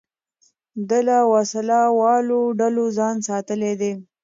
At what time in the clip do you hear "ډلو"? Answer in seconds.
2.59-2.85